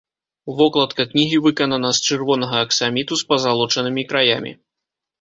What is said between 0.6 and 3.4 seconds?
Вокладка кнігі выканана з чырвонага аксаміту з